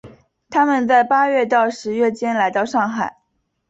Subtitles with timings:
[0.49, 3.17] 他们在八月到十月间来到上海。